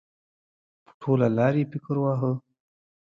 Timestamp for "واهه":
2.01-2.31